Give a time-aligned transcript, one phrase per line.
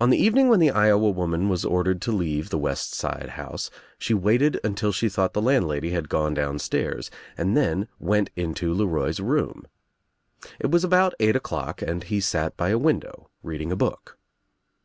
[0.00, 3.68] On the evening when the Iowa woman was ordered to leave the west side house,
[3.98, 8.72] she waited until she thought the landlady had gone down stairs, and then went into
[8.72, 9.66] LeRoy's room.
[10.60, 11.82] It was about eight o'clock.
[11.82, 14.16] and he sat by a window reading a book.